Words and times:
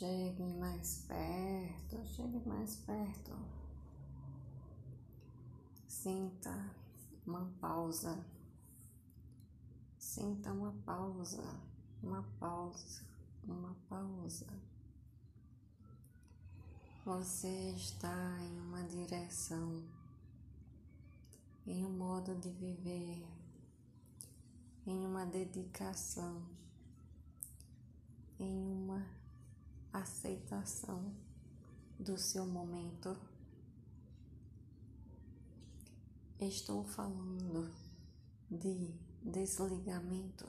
Chegue 0.00 0.44
mais 0.54 1.04
perto, 1.06 2.06
chegue 2.06 2.40
mais 2.48 2.76
perto. 2.86 3.36
Sinta 5.86 6.74
uma 7.26 7.44
pausa. 7.60 8.24
Sinta 9.98 10.54
uma 10.54 10.72
pausa, 10.86 11.42
uma 12.02 12.22
pausa, 12.38 13.02
uma 13.44 13.76
pausa. 13.90 14.46
Você 17.04 17.74
está 17.76 18.38
em 18.40 18.58
uma 18.58 18.82
direção, 18.84 19.84
em 21.66 21.84
um 21.84 21.90
modo 21.90 22.34
de 22.36 22.48
viver, 22.48 23.22
em 24.86 25.04
uma 25.04 25.26
dedicação, 25.26 26.42
em 28.38 28.66
uma 28.72 29.19
aceitação 29.92 31.14
do 31.98 32.16
seu 32.16 32.46
momento. 32.46 33.16
Estou 36.38 36.84
falando 36.84 37.70
de 38.50 38.94
desligamento 39.22 40.46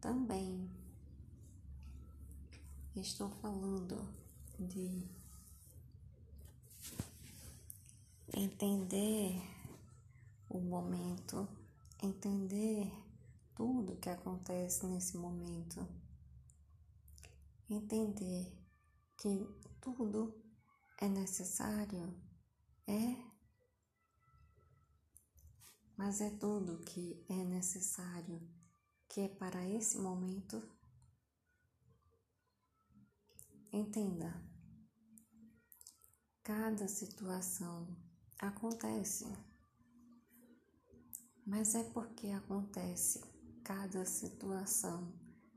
também. 0.00 0.70
Estou 2.94 3.30
falando 3.42 4.08
de 4.58 5.06
entender 8.34 9.42
o 10.48 10.58
momento, 10.60 11.48
entender 12.02 12.90
tudo 13.54 13.96
que 13.96 14.10
acontece 14.10 14.86
nesse 14.86 15.16
momento, 15.16 15.86
entender 17.68 18.56
que 19.16 19.46
tudo 19.80 20.40
é 20.98 21.08
necessário, 21.08 22.14
é, 22.86 23.16
mas 25.96 26.20
é 26.20 26.30
tudo 26.30 26.84
que 26.84 27.24
é 27.28 27.44
necessário, 27.44 28.40
que 29.08 29.22
é 29.22 29.28
para 29.28 29.66
esse 29.68 29.98
momento. 29.98 30.62
Entenda, 33.72 34.42
cada 36.42 36.86
situação 36.86 37.96
acontece, 38.38 39.26
mas 41.44 41.74
é 41.74 41.82
porque 41.90 42.28
acontece 42.28 43.20
cada 43.64 44.04
situação 44.06 45.12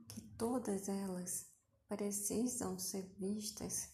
que 0.08 0.20
todas 0.36 0.88
elas 0.88 1.49
precisam 1.90 2.78
ser 2.78 3.02
vistas 3.18 3.90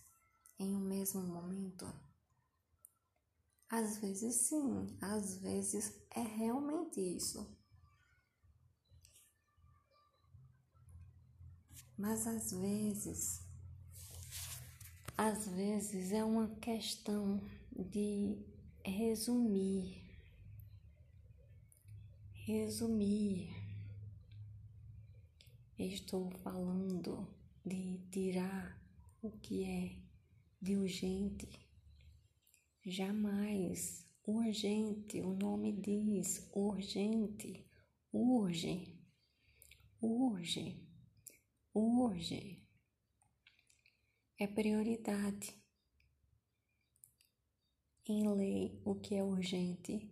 em 0.58 0.76
um 0.76 0.80
mesmo 0.80 1.22
momento? 1.22 1.90
Às 3.70 3.96
vezes 3.96 4.34
sim, 4.36 4.98
às 5.00 5.38
vezes 5.38 5.94
é 6.10 6.20
realmente 6.20 7.00
isso. 7.00 7.50
Mas 11.96 12.26
às 12.26 12.52
vezes, 12.52 13.40
às 15.16 15.48
vezes 15.48 16.12
é 16.12 16.22
uma 16.22 16.54
questão 16.56 17.42
de 17.72 18.38
resumir, 18.84 20.04
resumir. 22.44 23.56
Estou 25.78 26.30
falando 26.42 27.26
de 27.66 27.98
tirar 28.12 28.80
o 29.20 29.32
que 29.32 29.64
é 29.64 29.96
de 30.62 30.76
urgente. 30.76 31.48
Jamais 32.84 34.06
urgente, 34.24 35.20
o 35.20 35.34
nome 35.34 35.72
diz 35.72 36.48
urgente, 36.54 37.66
urge, 38.12 38.96
urge, 40.00 40.88
urge. 41.74 42.62
É 44.38 44.46
prioridade. 44.46 45.60
Em 48.08 48.28
lei, 48.28 48.80
o 48.84 48.94
que 48.94 49.16
é 49.16 49.24
urgente 49.24 50.08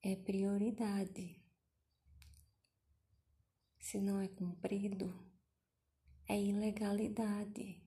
é 0.00 0.14
prioridade. 0.14 1.42
Se 3.80 4.00
não 4.00 4.20
é 4.20 4.28
cumprido, 4.28 5.23
é 6.28 6.40
ilegalidade. 6.40 7.82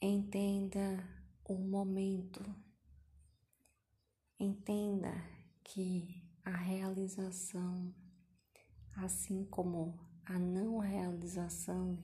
Entenda 0.00 1.04
o 1.44 1.54
momento. 1.54 2.42
Entenda 4.38 5.12
que 5.64 6.24
a 6.44 6.56
realização, 6.56 7.92
assim 8.94 9.44
como 9.46 9.98
a 10.24 10.38
não 10.38 10.78
realização, 10.78 12.02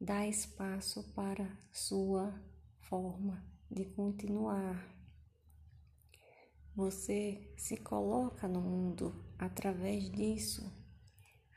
dá 0.00 0.26
espaço 0.26 1.12
para 1.12 1.46
sua 1.70 2.32
forma 2.80 3.44
de 3.70 3.84
continuar. 3.84 4.99
Você 6.74 7.52
se 7.56 7.76
coloca 7.76 8.46
no 8.46 8.60
mundo 8.60 9.12
através 9.38 10.08
disso, 10.10 10.72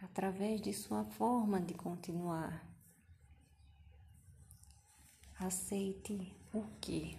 através 0.02 0.60
de 0.60 0.74
sua 0.74 1.06
forma 1.06 1.62
de 1.62 1.74
continuar. 1.76 2.68
Aceite 5.40 6.36
o 6.54 6.64
que? 6.82 7.18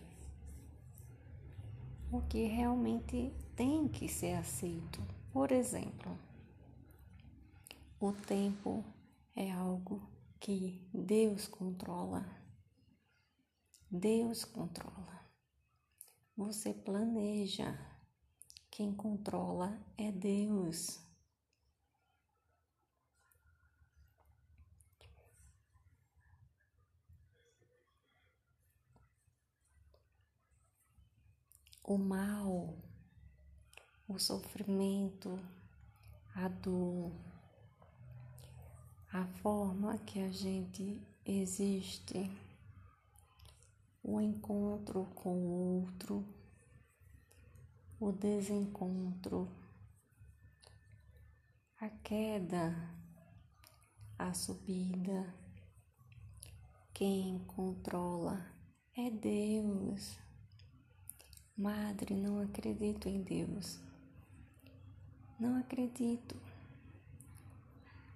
O 2.10 2.22
que 2.22 2.46
realmente 2.46 3.32
tem 3.54 3.88
que 3.88 4.08
ser 4.08 4.34
aceito. 4.34 5.00
Por 5.32 5.52
exemplo, 5.52 6.18
o 8.00 8.12
tempo 8.12 8.84
é 9.36 9.50
algo 9.50 10.02
que 10.40 10.86
Deus 10.92 11.48
controla. 11.48 12.24
Deus 13.90 14.44
controla. 14.44 15.23
Você 16.36 16.74
planeja. 16.74 17.78
Quem 18.68 18.92
controla 18.92 19.80
é 19.96 20.10
Deus. 20.10 20.98
O 31.84 31.96
mal, 31.96 32.76
o 34.08 34.18
sofrimento, 34.18 35.38
a 36.34 36.48
dor, 36.48 37.12
a 39.12 39.24
forma 39.40 39.98
que 39.98 40.18
a 40.18 40.30
gente 40.30 41.00
existe 41.24 42.28
o 44.06 44.20
encontro 44.20 45.06
com 45.14 45.34
o 45.34 45.80
outro, 45.80 46.22
o 47.98 48.12
desencontro, 48.12 49.50
a 51.80 51.88
queda, 51.88 52.76
a 54.18 54.34
subida. 54.34 55.34
Quem 56.92 57.38
controla 57.46 58.44
é 58.94 59.10
Deus. 59.10 60.18
Madre, 61.56 62.14
não 62.14 62.42
acredito 62.42 63.08
em 63.08 63.22
Deus. 63.22 63.80
Não 65.40 65.56
acredito. 65.56 66.36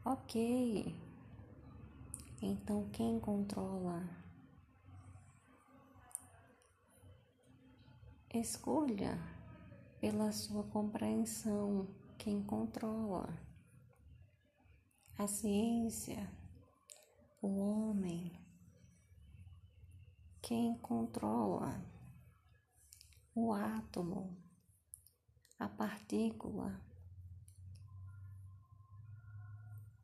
Ok. 0.05 0.95
Então 2.43 2.89
quem 2.91 3.19
controla 3.19 4.28
Escolha 8.41 9.19
pela 10.01 10.31
sua 10.31 10.63
compreensão 10.63 11.89
quem 12.17 12.41
controla. 12.41 13.37
A 15.19 15.27
ciência, 15.27 16.31
o 17.43 17.49
homem, 17.59 18.33
quem 20.41 20.79
controla. 20.79 21.85
O 23.35 23.53
átomo, 23.53 24.39
a 25.59 25.69
partícula, 25.69 26.81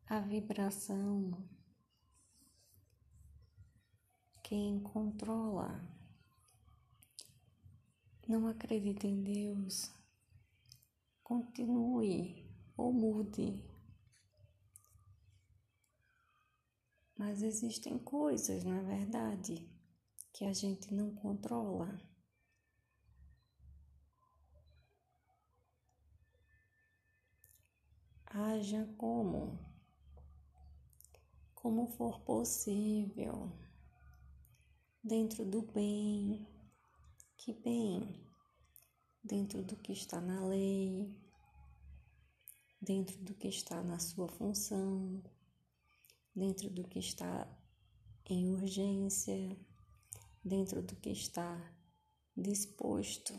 a 0.09 0.19
vibração, 0.19 1.41
quem 4.43 4.81
controla 4.81 5.81
não 8.31 8.47
acredita 8.49 9.07
em 9.07 9.23
Deus, 9.23 9.91
continue 11.23 12.45
ou 12.77 12.93
mude. 12.93 13.65
Mas 17.17 17.43
existem 17.43 17.99
coisas, 17.99 18.65
na 18.65 18.79
é 18.79 18.83
verdade, 18.83 19.69
que 20.33 20.45
a 20.45 20.53
gente 20.53 20.93
não 20.93 21.15
controla. 21.15 22.01
Haja 28.27 28.85
como, 28.99 29.59
como 31.55 31.87
for 31.87 32.21
possível, 32.23 33.53
dentro 35.05 35.45
do 35.45 35.63
bem, 35.63 36.54
que 37.45 37.53
bem, 37.53 38.27
dentro 39.23 39.63
do 39.63 39.77
que 39.77 39.93
está 39.93 40.19
na 40.19 40.47
lei, 40.47 41.15
dentro 42.81 43.19
do 43.23 43.35
que 43.35 43.49
está 43.49 43.83
na 43.83 43.99
sua 43.99 44.27
função, 44.29 45.23
dentro 46.35 46.71
do 46.71 46.89
que 46.89 46.99
está 46.99 47.47
em 48.31 48.49
urgência, 48.49 49.59
dentro 50.43 50.81
do 50.81 50.97
que 50.97 51.11
está 51.11 51.55
disposto 52.35 53.35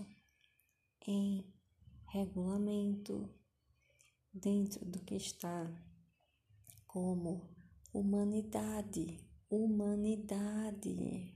em 1.07 1.51
regulamento, 2.07 3.27
dentro 4.31 4.85
do 4.85 4.99
que 4.99 5.15
está 5.15 5.65
como 6.85 7.57
humanidade, 7.91 9.19
humanidade. 9.49 11.34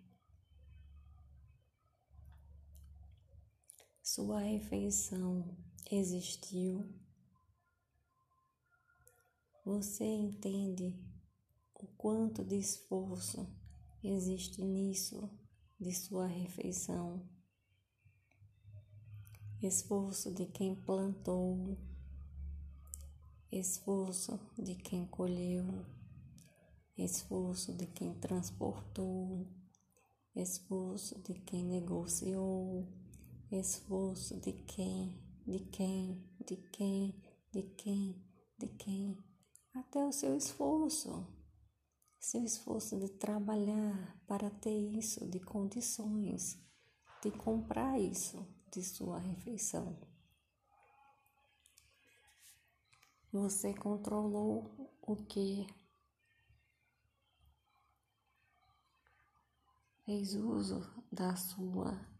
Sua 4.11 4.39
refeição 4.39 5.55
existiu 5.91 6.83
você 9.63 10.03
entende 10.03 10.99
o 11.75 11.85
quanto 11.89 12.43
de 12.43 12.57
esforço 12.57 13.47
existe 14.03 14.63
nisso 14.63 15.29
de 15.79 15.93
sua 15.93 16.25
refeição? 16.25 17.29
Esforço 19.61 20.33
de 20.33 20.47
quem 20.47 20.73
plantou, 20.73 21.77
esforço 23.51 24.39
de 24.57 24.73
quem 24.73 25.05
colheu, 25.05 25.85
esforço 26.97 27.77
de 27.77 27.85
quem 27.85 28.15
transportou, 28.15 29.45
esforço 30.35 31.21
de 31.21 31.35
quem 31.35 31.63
negociou, 31.63 32.98
esforço 33.51 34.39
de 34.39 34.53
quem, 34.53 35.19
de 35.45 35.59
quem, 35.71 36.23
de 36.45 36.55
quem, 36.55 37.23
de 37.51 37.63
quem, 37.63 38.23
de 38.57 38.67
quem 38.67 39.17
até 39.73 40.05
o 40.05 40.11
seu 40.11 40.35
esforço, 40.35 41.27
seu 42.19 42.43
esforço 42.43 42.99
de 42.99 43.09
trabalhar 43.09 44.21
para 44.27 44.49
ter 44.49 44.77
isso, 44.77 45.27
de 45.27 45.39
condições, 45.39 46.59
de 47.23 47.31
comprar 47.31 47.99
isso 47.99 48.45
de 48.71 48.83
sua 48.83 49.17
refeição. 49.17 49.97
Você 53.31 53.73
controlou 53.73 54.95
o 55.01 55.15
que? 55.15 55.67
Fez 60.05 60.33
uso 60.33 60.81
da 61.11 61.35
sua 61.35 62.18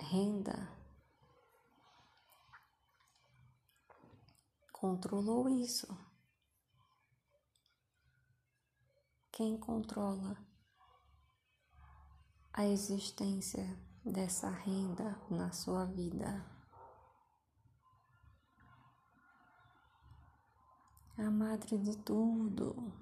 renda 0.00 0.76
controlou 4.72 5.48
isso. 5.48 5.86
Quem 9.32 9.58
controla 9.58 10.36
a 12.52 12.64
existência 12.66 13.64
dessa 14.04 14.50
renda 14.50 15.20
na 15.30 15.50
sua 15.50 15.86
vida? 15.86 16.44
A 21.18 21.30
madre 21.30 21.78
de 21.78 21.96
tudo, 21.98 22.92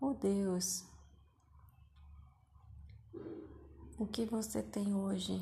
o 0.00 0.12
Deus. 0.14 0.95
O 3.98 4.06
que 4.06 4.26
você 4.26 4.62
tem 4.62 4.94
hoje 4.94 5.40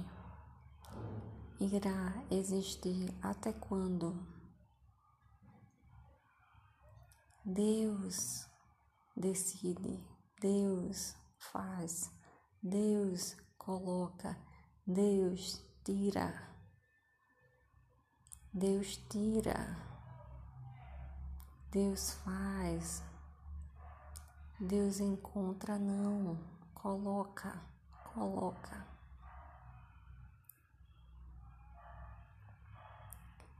irá 1.59 2.15
existir 2.31 3.12
até 3.21 3.53
quando? 3.53 4.25
Deus 7.45 8.49
decide, 9.17 10.01
Deus 10.41 11.17
faz, 11.37 12.12
Deus 12.62 13.37
coloca, 13.59 14.39
Deus 14.87 15.61
tira. 15.83 16.49
Deus 18.53 18.97
tira, 19.09 19.77
Deus 21.73 22.12
faz, 22.12 23.03
Deus 24.61 25.01
encontra, 25.01 25.77
não, 25.77 26.39
coloca, 26.73 27.74
coloca. 28.15 28.87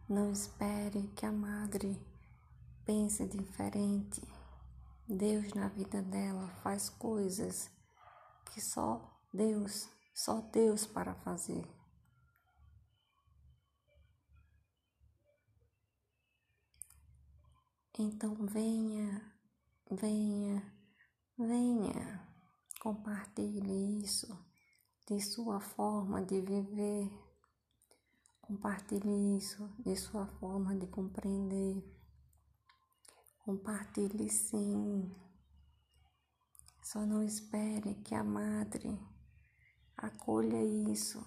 Não 0.09 0.31
espere 0.31 1.09
que 1.09 1.27
a 1.27 1.33
madre 1.33 2.01
pense 2.87 3.27
diferente. 3.27 4.23
Deus 5.09 5.53
na 5.55 5.69
vida 5.69 6.01
dela 6.01 6.49
faz 6.62 6.89
coisas 6.89 7.69
que 8.47 8.61
só 8.61 9.21
Deus, 9.33 9.89
só 10.15 10.41
Deus 10.41 10.87
para 10.87 11.15
fazer. 11.17 11.69
Então 17.99 18.35
venha, 18.47 19.33
venha, 19.91 20.62
venha, 21.39 22.33
compartilhe 22.84 24.04
isso 24.04 24.38
de 25.08 25.19
sua 25.19 25.58
forma 25.58 26.20
de 26.20 26.42
viver, 26.42 27.10
compartilhe 28.42 29.38
isso 29.38 29.66
de 29.78 29.96
sua 29.96 30.26
forma 30.26 30.76
de 30.76 30.86
compreender. 30.88 31.82
Compartilhe 33.38 34.29
sim. 34.29 35.10
Só 36.82 37.06
não 37.06 37.22
espere 37.22 37.94
que 38.03 38.14
a 38.14 38.22
madre 38.22 39.00
acolha 39.96 40.62
isso. 40.93 41.24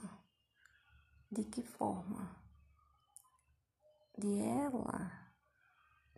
De 1.31 1.43
que 1.43 1.63
forma? 1.63 2.39
De 4.15 4.37
ela, 4.37 5.33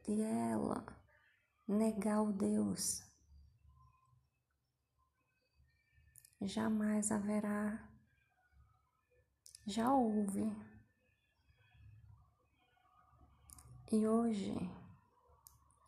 de 0.04 0.22
ela 0.22 0.86
negar 1.66 2.24
o 2.24 2.34
Deus. 2.34 3.09
Jamais 6.42 7.12
haverá. 7.12 7.88
Já 9.66 9.94
houve. 9.94 10.56
E 13.92 14.08
hoje 14.08 14.56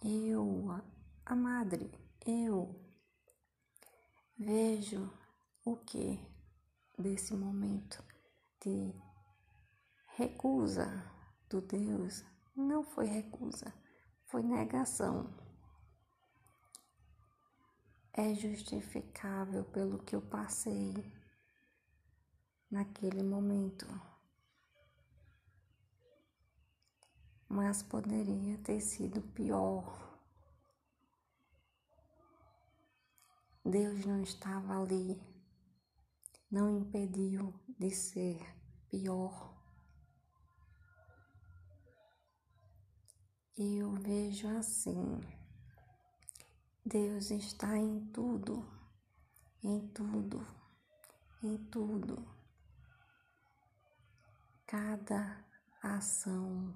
eu, 0.03 0.65
a 1.25 1.35
madre, 1.35 1.91
eu 2.25 2.75
vejo 4.37 5.11
o 5.63 5.77
que 5.77 6.19
desse 6.97 7.33
momento 7.33 8.03
de 8.63 8.93
recusa 10.15 10.87
do 11.49 11.61
Deus 11.61 12.23
não 12.55 12.83
foi 12.83 13.05
recusa, 13.05 13.73
foi 14.25 14.43
negação. 14.43 15.40
É 18.13 18.33
justificável 18.33 19.63
pelo 19.65 19.99
que 19.99 20.15
eu 20.15 20.21
passei 20.21 20.93
naquele 22.69 23.23
momento. 23.23 23.87
mas 27.51 27.83
poderia 27.83 28.57
ter 28.59 28.79
sido 28.79 29.21
pior. 29.21 30.17
Deus 33.65 34.05
não 34.05 34.21
estava 34.21 34.81
ali, 34.81 35.21
não 36.49 36.69
impediu 36.69 37.53
de 37.77 37.91
ser 37.91 38.39
pior. 38.89 39.53
Eu 43.57 43.91
vejo 43.95 44.47
assim: 44.57 45.19
Deus 46.85 47.29
está 47.29 47.77
em 47.77 48.07
tudo, 48.07 48.67
em 49.63 49.87
tudo, 49.89 50.45
em 51.43 51.57
tudo. 51.65 52.27
Cada 54.65 55.45
ação 55.81 56.73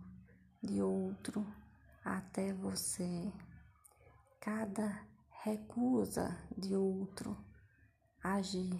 de 0.61 0.81
outro 0.81 1.45
até 2.03 2.53
você. 2.53 3.33
Cada 4.39 5.07
recusa 5.43 6.37
de 6.55 6.75
outro 6.75 7.35
agir 8.23 8.79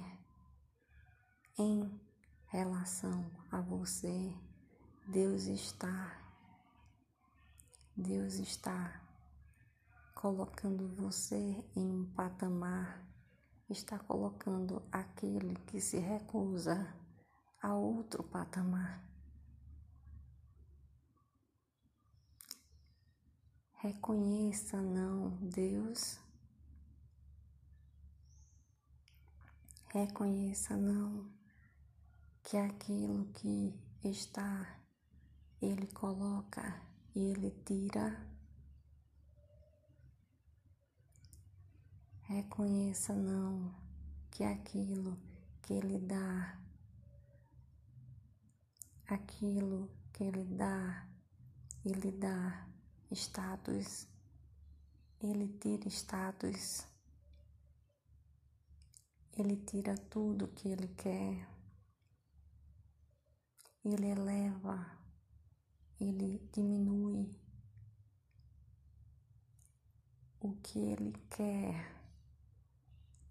em 1.57 2.01
relação 2.47 3.31
a 3.51 3.61
você, 3.61 4.31
Deus 5.07 5.45
está 5.45 6.21
Deus 7.97 8.33
está 8.33 9.04
colocando 10.25 10.87
você 10.95 11.63
em 11.75 11.87
um 11.87 12.03
patamar, 12.15 13.07
está 13.69 13.99
colocando 13.99 14.81
aquele 14.91 15.53
que 15.67 15.79
se 15.79 15.99
recusa 15.99 16.91
a 17.61 17.75
outro 17.75 18.23
patamar. 18.23 19.07
Reconheça 23.75 24.81
não 24.81 25.29
Deus. 25.41 26.19
Reconheça 29.89 30.75
não 30.75 31.29
que 32.41 32.57
aquilo 32.57 33.25
que 33.25 33.79
está, 34.03 34.79
Ele 35.61 35.85
coloca 35.85 36.81
e 37.13 37.29
ele 37.29 37.51
tira. 37.63 38.34
Reconheça 42.27 43.13
não 43.13 43.73
que 44.31 44.43
aquilo 44.43 45.17
que 45.61 45.73
ele 45.73 45.99
dá, 45.99 46.59
aquilo 49.07 49.89
que 50.11 50.23
ele 50.23 50.43
dá, 50.43 51.07
ele 51.83 52.11
dá 52.11 52.67
status, 53.11 54.07
ele 55.21 55.47
tira 55.59 55.87
status, 55.87 56.85
ele 59.37 59.57
tira 59.57 59.95
tudo 59.95 60.47
que 60.47 60.69
ele 60.69 60.87
quer, 60.89 61.47
ele 63.83 64.07
eleva 64.07 65.05
ele 65.99 66.39
diminui 66.51 67.33
o 70.41 70.53
que 70.57 70.77
ele 70.77 71.13
quer, 71.29 72.04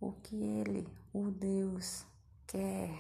o 0.09 0.13
que 0.21 0.37
ele, 0.37 0.87
o 1.15 1.31
Deus, 1.31 2.07
quer. 2.47 2.91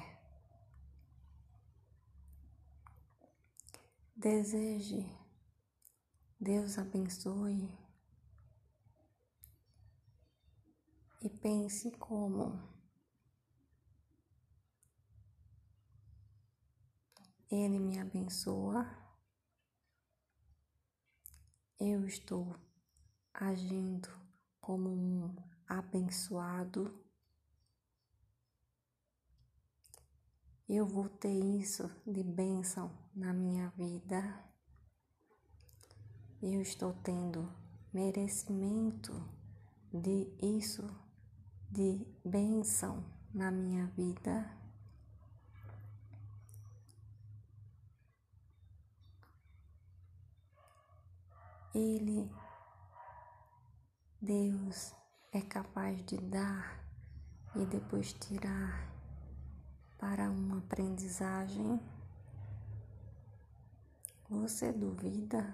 Deseje, 4.16 5.06
Deus 6.40 6.78
abençoe. 6.78 7.68
E 11.20 11.28
pense 11.28 11.90
como. 11.92 12.58
Ele 17.50 17.78
me 17.78 17.98
abençoa. 17.98 18.86
Eu 21.78 22.06
estou 22.06 22.56
agindo 23.34 24.08
como 24.58 24.88
um 24.88 25.53
abençoado. 25.68 27.04
Eu 30.68 30.86
vou 30.86 31.08
ter 31.08 31.32
isso 31.60 31.90
de 32.06 32.22
bênção 32.22 32.90
na 33.14 33.32
minha 33.32 33.68
vida. 33.70 34.44
Eu 36.42 36.60
estou 36.60 36.92
tendo 37.02 37.52
merecimento 37.92 39.12
de 39.92 40.28
isso, 40.42 40.88
de 41.70 42.06
bênção 42.24 43.04
na 43.32 43.50
minha 43.50 43.86
vida. 43.88 44.64
Ele, 51.74 52.30
Deus, 54.20 54.94
é 55.36 55.40
capaz 55.40 56.00
de 56.06 56.16
dar 56.16 56.80
e 57.56 57.66
depois 57.66 58.12
tirar 58.12 58.88
para 59.98 60.30
uma 60.30 60.58
aprendizagem. 60.58 61.80
Você 64.30 64.72
duvida? 64.72 65.52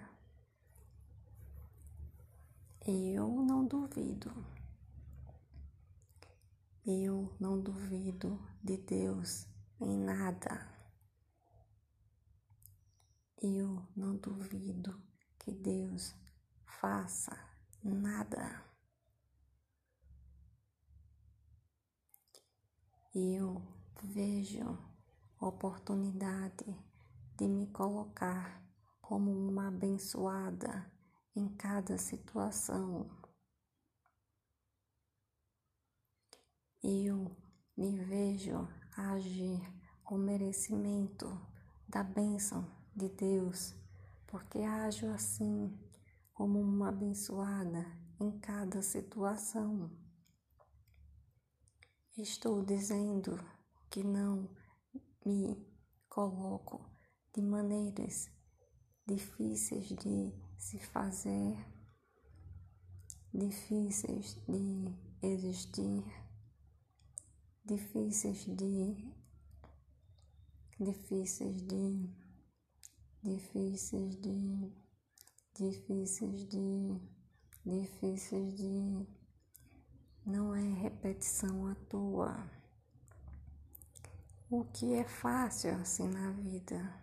Eu 2.87 3.31
não 3.43 3.65
duvido. 3.65 4.31
Eu 6.85 7.35
não 7.41 7.59
duvido 7.59 8.39
de 8.63 8.77
Deus 8.77 9.47
em 9.81 9.97
nada. 9.97 10.69
Eu 13.43 13.83
não 13.97 14.15
duvido 14.15 15.03
que 15.39 15.53
Deus 15.53 16.15
faça 16.67 17.35
nada. 17.83 18.70
Eu 23.12 23.61
vejo 24.05 24.79
oportunidade 25.40 26.64
de 27.37 27.49
me 27.49 27.67
colocar 27.67 28.62
como 29.00 29.33
uma 29.33 29.67
abençoada 29.67 30.88
em 31.35 31.49
cada 31.57 31.99
situação. 31.99 33.11
Eu 36.83 37.37
me 37.76 37.99
vejo 38.05 38.69
agir 38.97 39.61
com 40.05 40.17
merecimento 40.17 41.26
da 41.88 42.05
bênção 42.05 42.64
de 42.95 43.09
Deus 43.09 43.75
porque 44.31 44.59
ajo 44.61 45.09
assim 45.09 45.76
como 46.33 46.61
uma 46.61 46.90
abençoada 46.90 47.85
em 48.21 48.38
cada 48.38 48.81
situação. 48.81 49.90
Estou 52.17 52.64
dizendo 52.64 53.38
que 53.90 54.02
não 54.02 54.49
me 55.25 55.67
coloco 56.09 56.90
de 57.35 57.40
maneiras 57.40 58.31
difíceis 59.07 59.88
de 59.88 60.33
se 60.59 60.79
fazer, 60.79 61.57
difíceis 63.33 64.35
de 64.47 64.95
existir, 65.23 66.05
difíceis 67.64 68.45
de 68.45 69.21
difíceis 70.79 71.62
de 71.62 72.31
difíceis 73.23 74.17
de, 74.17 74.73
difíceis 75.55 76.49
de, 76.49 77.00
difíceis 77.67 78.57
de. 78.57 79.20
Não 80.25 80.55
é 80.55 80.61
repetição 80.61 81.67
à 81.67 81.75
toa. 81.89 82.49
O 84.50 84.65
que 84.65 84.95
é 84.95 85.05
fácil 85.05 85.75
assim 85.75 86.09
na 86.09 86.31
vida? 86.33 87.03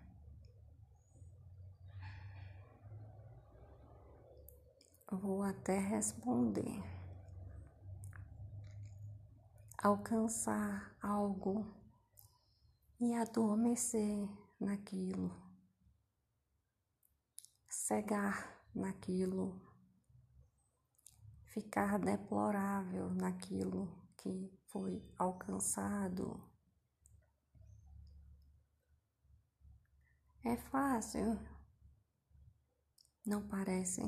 Vou 5.11 5.43
até 5.43 5.79
responder. 5.79 6.83
Alcançar 9.77 10.95
algo 11.01 11.65
e 12.99 13.13
adormecer 13.13 14.27
naquilo 14.59 15.47
cegar 17.87 18.65
naquilo, 18.75 19.61
ficar 21.57 21.97
deplorável 21.97 23.09
naquilo 23.15 23.91
que 24.15 24.47
foi 24.67 25.03
alcançado. 25.17 26.39
É 30.45 30.55
fácil, 30.55 31.39
não 33.25 33.41
parece? 33.47 34.03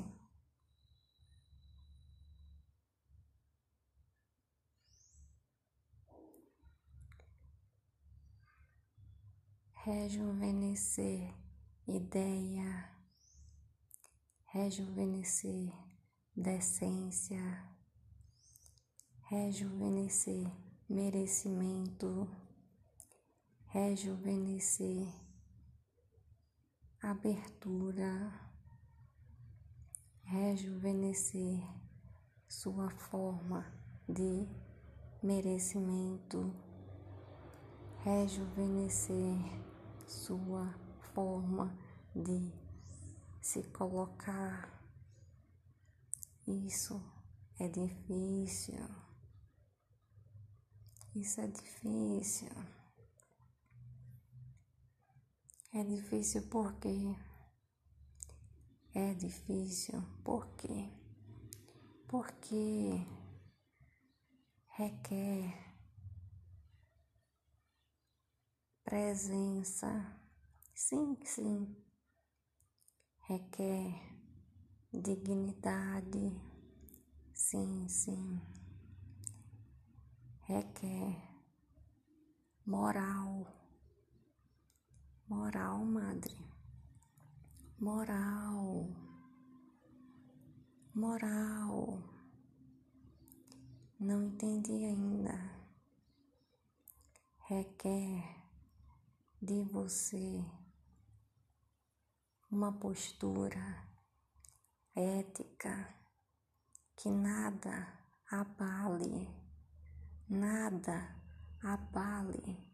Rejuvenescer 9.74 11.34
ideia 11.88 13.00
rejuvenescer 14.54 15.89
decência, 16.40 17.68
rejuvenescer 19.30 20.50
merecimento, 20.88 22.30
rejuvenescer 23.68 25.06
abertura, 27.02 28.32
rejuvenescer 30.24 31.62
sua 32.48 32.90
forma 32.90 33.66
de 34.08 34.48
merecimento, 35.22 36.56
rejuvenescer 37.98 39.38
sua 40.08 40.74
forma 41.14 41.78
de 42.16 42.50
se 43.42 43.62
colocar. 43.64 44.79
Isso 46.50 47.00
é 47.60 47.68
difícil. 47.68 48.84
Isso 51.16 51.42
é 51.42 51.46
difícil. 51.48 52.50
É 55.72 55.84
difícil 55.84 56.42
porque 56.50 57.16
é 58.96 59.14
difícil 59.14 60.02
porque 60.24 60.90
porque 62.08 63.06
requer 64.76 65.54
presença. 68.84 70.20
Sim, 70.74 71.16
sim. 71.24 71.76
Requer 73.28 74.09
dignidade. 74.94 76.36
Sim, 77.34 77.88
sim. 77.88 78.42
Requer 80.42 81.16
moral. 82.66 83.48
Moral, 85.28 85.86
madre. 85.86 86.36
Moral. 87.80 88.90
Moral. 90.96 92.04
Não 94.00 94.24
entendi 94.24 94.86
ainda. 94.86 95.38
Requer 97.48 98.40
de 99.42 99.64
você 99.64 100.44
uma 102.52 102.72
postura 102.74 103.89
ética 105.00 105.96
que 106.98 107.10
nada 107.10 107.88
abale, 108.30 109.30
nada 110.28 111.16
abale. 111.64 112.68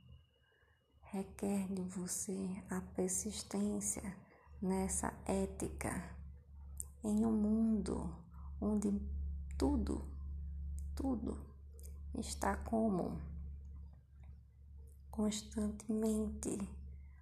Requer 1.11 1.67
de 1.71 1.83
você 1.83 2.63
a 2.69 2.81
persistência 2.81 4.03
nessa 4.59 5.13
ética 5.27 6.17
em 7.03 7.23
um 7.25 7.31
mundo 7.31 8.11
onde 8.59 8.89
tudo, 9.55 10.11
tudo 10.95 11.37
está 12.15 12.57
como 12.57 13.21
constantemente 15.11 16.57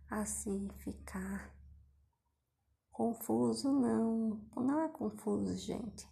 a 0.10 0.26
se 0.26 0.70
ficar 0.78 1.54
confuso, 2.94 3.72
não, 3.72 4.40
não 4.56 4.80
é 4.82 4.88
confuso, 4.88 5.58
gente, 5.58 6.08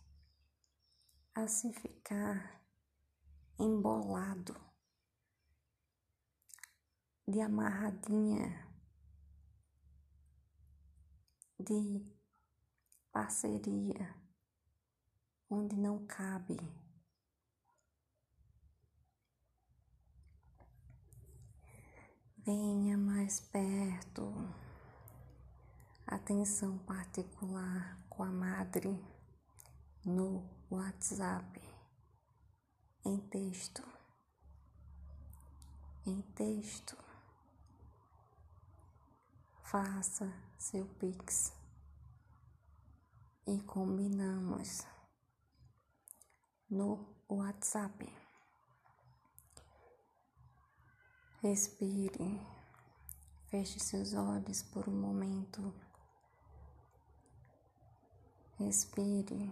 a 1.35 1.47
se 1.47 1.71
ficar 1.73 2.59
embolado, 3.59 4.59
de 7.27 7.39
amarradinha, 7.39 8.67
de 11.59 12.03
parceria, 13.11 14.15
onde 15.49 15.77
não 15.77 16.05
cabe. 16.07 16.57
Venha 22.39 22.97
mais 22.97 23.39
perto. 23.39 24.33
Atenção 26.11 26.77
particular 26.79 27.97
com 28.09 28.21
a 28.21 28.29
madre 28.29 29.01
no 30.03 30.45
WhatsApp, 30.69 31.61
em 33.05 33.17
texto. 33.29 33.81
Em 36.05 36.21
texto. 36.33 36.97
Faça 39.63 40.29
seu 40.59 40.85
Pix 40.95 41.53
e 43.47 43.61
combinamos 43.61 44.85
no 46.69 47.07
WhatsApp. 47.29 48.13
Respire, 51.41 52.37
feche 53.49 53.79
seus 53.79 54.13
olhos 54.13 54.61
por 54.61 54.89
um 54.89 54.99
momento. 54.99 55.73
Respire. 58.65 59.51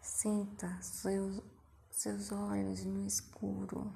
Sinta 0.00 0.80
seus, 0.80 1.42
seus 1.90 2.32
olhos 2.32 2.82
no 2.86 3.06
escuro. 3.06 3.92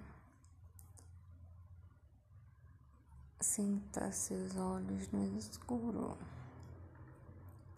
Sinta 3.40 4.12
seus 4.12 4.54
olhos 4.56 5.08
no 5.10 5.38
escuro. 5.38 6.18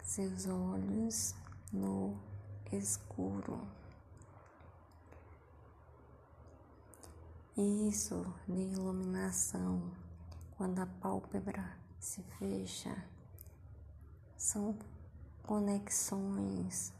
Seus 0.03 0.47
olhos 0.47 1.33
no 1.71 2.19
escuro. 2.73 3.65
Isso 7.55 8.33
de 8.47 8.59
iluminação, 8.59 9.81
quando 10.57 10.79
a 10.79 10.85
pálpebra 10.85 11.79
se 11.99 12.21
fecha, 12.37 12.95
são 14.37 14.77
conexões, 15.43 16.93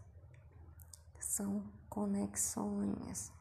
são 1.19 1.71
conexões. 1.89 3.31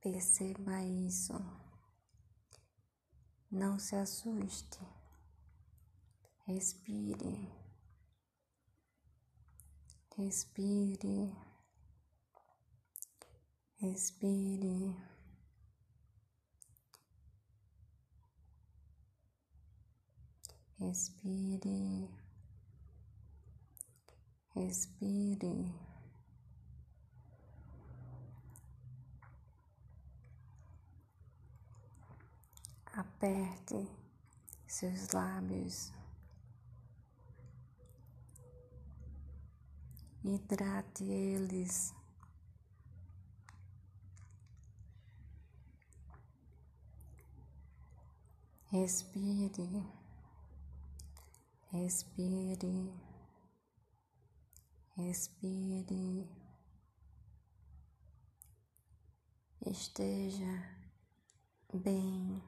Perceba 0.00 0.82
isso. 0.82 1.34
Não 3.50 3.78
se 3.78 3.94
assuste. 3.94 4.80
Respire. 6.46 7.52
Respire, 10.16 11.32
respire. 13.76 15.11
Respire, 20.82 22.08
respire. 24.52 25.72
Aperte 32.94 33.88
seus 34.66 35.12
lábios. 35.12 35.92
hidrate 40.24 41.04
eles. 41.04 41.94
Respire, 48.72 50.01
respire, 51.72 52.92
respire, 54.94 56.28
esteja 59.64 60.76
bem, 61.72 62.42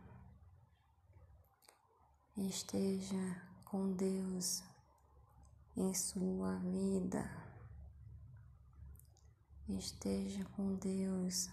esteja 2.36 3.42
com 3.64 3.94
Deus 3.94 4.62
em 5.74 5.94
sua 5.94 6.56
vida. 6.58 7.42
Esteja 9.66 10.44
com 10.54 10.74
Deus 10.74 11.48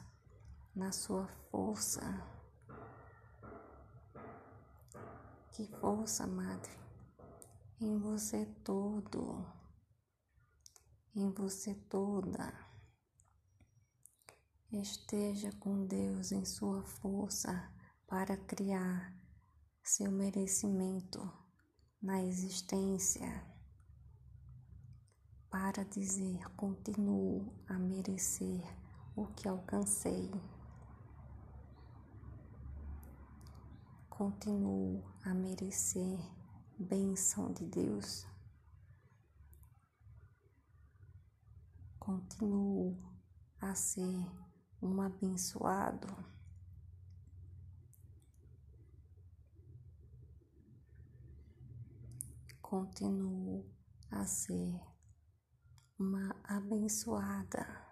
na 0.75 0.91
sua 0.91 1.25
força. 1.49 2.01
Que 5.53 5.65
força, 5.79 6.27
Madre, 6.27 6.80
em 7.81 7.97
você 7.97 8.45
todo, 8.63 9.43
em 11.15 11.31
você 11.31 11.73
toda. 11.73 12.53
Esteja 14.71 15.51
com 15.53 15.85
Deus 15.87 16.31
em 16.31 16.45
sua 16.45 16.83
força 16.83 17.73
para 18.07 18.37
criar 18.37 19.13
seu 19.83 20.11
merecimento 20.11 21.19
na 21.99 22.23
existência 22.23 23.43
para 25.49 25.83
dizer 25.83 26.47
continuo 26.55 27.51
a 27.67 27.73
merecer 27.79 28.63
o 29.15 29.25
que 29.27 29.47
alcancei. 29.47 30.31
Continuo 34.07 35.03
a 35.23 35.33
merecer 35.33 36.40
bênção 36.81 37.53
de 37.53 37.65
Deus. 37.65 38.27
Continuo 41.99 42.97
a 43.59 43.75
ser 43.75 44.25
um 44.81 45.01
abençoado. 45.01 46.07
Continuo 52.61 53.69
a 54.09 54.25
ser 54.25 54.81
uma 55.99 56.35
abençoada. 56.43 57.91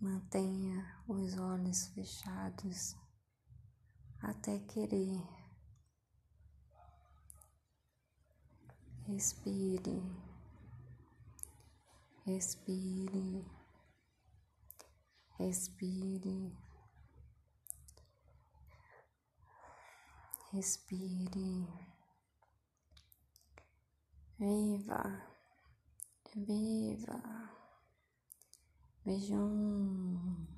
Mantenha 0.00 1.02
os 1.06 1.36
olhos 1.38 1.86
fechados 1.88 2.96
até 4.22 4.58
querer. 4.60 5.22
Respire, 9.06 10.02
respire, 12.26 13.44
respire, 15.38 16.52
respire. 20.52 21.88
Viva, 24.38 25.02
viva. 26.36 27.20
Beijo. 29.04 30.57